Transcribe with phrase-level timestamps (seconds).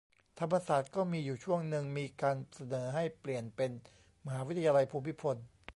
[0.39, 3.71] ธรรมศาสตร์ก็มีอยู่ช่วงนึง มีการเสนอให้เปลี่ยนเป็น
[4.25, 5.35] "มหาวิทยาลัยภูมิพล"